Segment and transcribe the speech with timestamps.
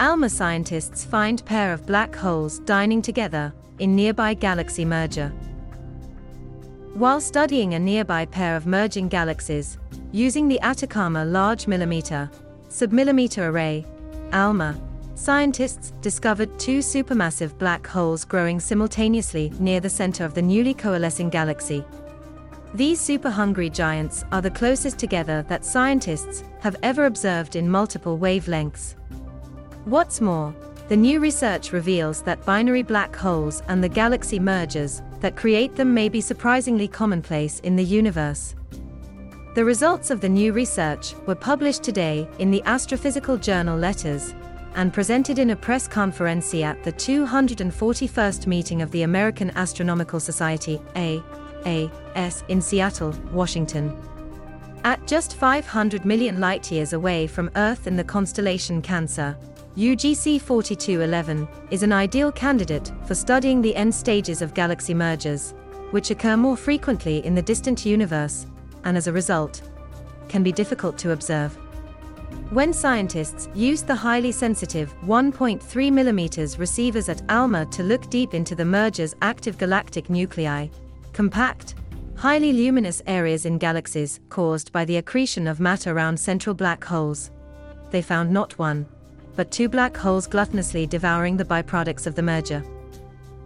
[0.00, 5.28] ALMA scientists find pair of black holes dining together in nearby galaxy merger.
[6.94, 9.76] While studying a nearby pair of merging galaxies,
[10.10, 12.30] using the Atacama Large Millimeter
[12.70, 13.84] Submillimeter Array,
[14.32, 14.80] ALMA,
[15.16, 21.28] scientists discovered two supermassive black holes growing simultaneously near the center of the newly coalescing
[21.28, 21.84] galaxy.
[22.72, 28.94] These super-hungry giants are the closest together that scientists have ever observed in multiple wavelengths.
[29.90, 30.54] What's more,
[30.88, 35.92] the new research reveals that binary black holes and the galaxy mergers that create them
[35.92, 38.54] may be surprisingly commonplace in the universe.
[39.56, 44.32] The results of the new research were published today in the Astrophysical Journal Letters
[44.76, 50.80] and presented in a press conference at the 241st meeting of the American Astronomical Society,
[50.94, 54.00] AAS, in Seattle, Washington.
[54.82, 59.36] At just 500 million light-years away from Earth in the constellation Cancer,
[59.76, 65.52] UGC 4211 is an ideal candidate for studying the end stages of galaxy mergers,
[65.90, 68.46] which occur more frequently in the distant universe,
[68.84, 69.60] and as a result,
[70.28, 71.54] can be difficult to observe.
[72.48, 78.54] When scientists used the highly sensitive 1.3 mm receivers at ALMA to look deep into
[78.54, 80.68] the merger's active galactic nuclei,
[81.12, 81.74] compact,
[82.20, 87.30] highly luminous areas in galaxies caused by the accretion of matter around central black holes,
[87.90, 88.84] they found not one,
[89.36, 92.62] but two black holes gluttonously devouring the byproducts of the merger.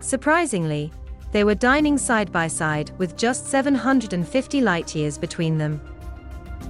[0.00, 0.92] Surprisingly,
[1.32, 5.80] they were dining side by side with just 750 light years between them.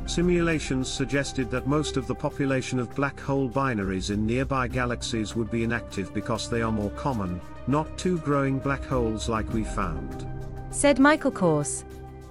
[0.06, 5.50] Simulations suggested that most of the population of black hole binaries in nearby galaxies would
[5.50, 10.37] be inactive because they are more common, not two growing black holes like we found.
[10.70, 11.84] Said Michael Koss,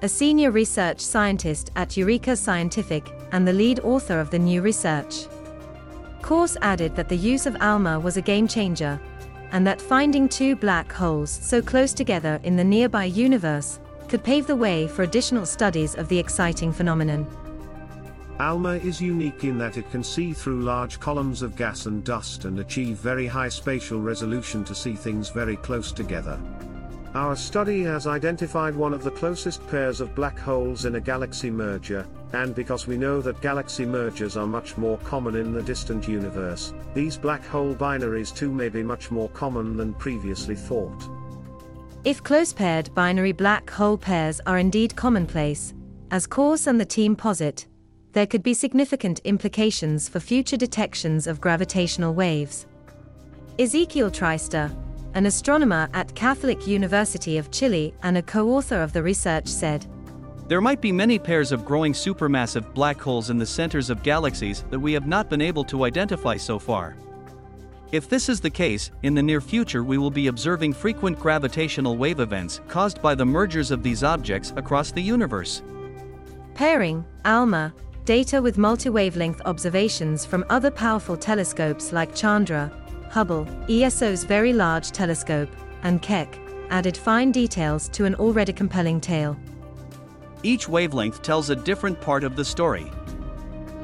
[0.03, 5.25] a senior research scientist at Eureka Scientific and the lead author of the new research.
[6.21, 8.99] Koss added that the use of ALMA was a game changer,
[9.52, 14.45] and that finding two black holes so close together in the nearby universe could pave
[14.45, 17.25] the way for additional studies of the exciting phenomenon.
[18.39, 22.45] ALMA is unique in that it can see through large columns of gas and dust
[22.45, 26.39] and achieve very high spatial resolution to see things very close together.
[27.13, 31.50] Our study has identified one of the closest pairs of black holes in a galaxy
[31.50, 36.07] merger, and because we know that galaxy mergers are much more common in the distant
[36.07, 41.09] universe, these black hole binaries too may be much more common than previously thought.
[42.03, 45.74] If close-paired binary black hole pairs are indeed commonplace,
[46.12, 47.68] as Koss and the team posit,
[48.12, 52.66] there could be significant implications for future detections of gravitational waves.
[53.59, 54.72] Ezekiel Treister,
[55.13, 59.85] an astronomer at Catholic University of Chile and a co-author of the research said,
[60.47, 64.63] there might be many pairs of growing supermassive black holes in the centers of galaxies
[64.69, 66.95] that we have not been able to identify so far.
[67.91, 71.97] If this is the case, in the near future we will be observing frequent gravitational
[71.97, 75.62] wave events caused by the mergers of these objects across the universe.
[76.53, 77.74] Pairing, ALMA,
[78.06, 82.72] data with multi-wavelength observations from other powerful telescopes like Chandra,
[83.09, 85.50] Hubble, ESO's Very Large Telescope,
[85.84, 89.38] and Keck, added fine details to an already compelling tale.
[90.44, 92.91] Each wavelength tells a different part of the story.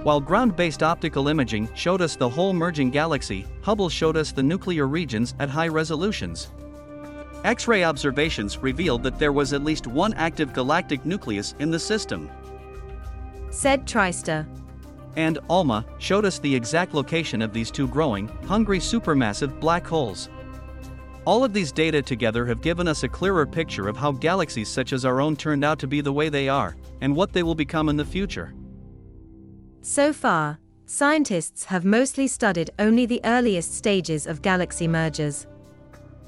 [0.04, 4.44] While ground based optical imaging showed us the whole merging galaxy, Hubble showed us the
[4.44, 6.52] nuclear regions at high resolutions.
[7.46, 11.80] X ray observations revealed that there was at least one active galactic nucleus in the
[11.80, 12.30] system.
[13.50, 14.46] Said Treister.
[15.16, 20.30] And ALMA showed us the exact location of these two growing, hungry supermassive black holes.
[21.26, 24.92] All of these data together have given us a clearer picture of how galaxies such
[24.92, 27.56] as our own turned out to be the way they are, and what they will
[27.56, 28.54] become in the future.
[29.82, 35.48] So far, scientists have mostly studied only the earliest stages of galaxy mergers.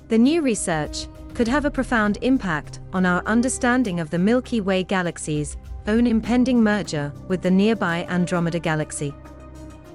[0.07, 4.83] The new research could have a profound impact on our understanding of the Milky Way
[4.83, 9.13] galaxy's own impending merger with the nearby Andromeda galaxy.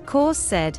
[0.04, 0.78] Koss said,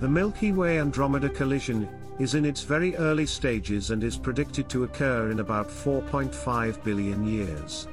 [0.00, 1.88] The Milky Way Andromeda collision
[2.18, 7.24] is in its very early stages and is predicted to occur in about 4.5 billion
[7.24, 7.86] years.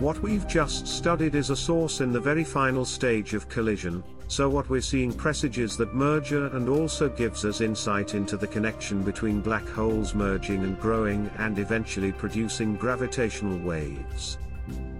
[0.00, 4.48] What we've just studied is a source in the very final stage of collision, so
[4.48, 9.02] what we're seeing presages that merger uh, and also gives us insight into the connection
[9.02, 14.38] between black holes merging and growing and eventually producing gravitational waves.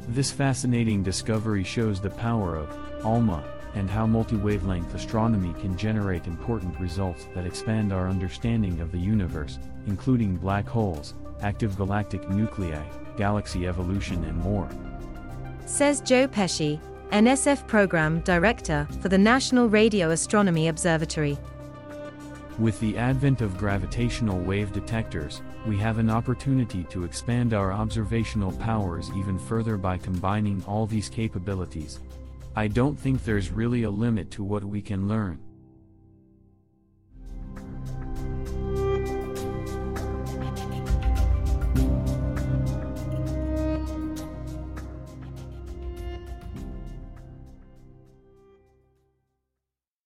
[0.08, 2.68] This fascinating discovery shows the power of
[3.02, 3.42] ALMA,
[3.74, 9.58] and how multi-wavelength astronomy can generate important results that expand our understanding of the universe,
[9.86, 12.84] including black holes, active galactic nuclei,
[13.20, 14.66] galaxy evolution and more.
[15.66, 16.80] Says Joe Pesce,
[17.10, 21.36] NSF Program Director for the National Radio Astronomy Observatory.
[22.58, 28.52] With the advent of gravitational wave detectors, we have an opportunity to expand our observational
[28.52, 32.00] powers even further by combining all these capabilities.
[32.56, 35.38] I don't think there's really a limit to what we can learn.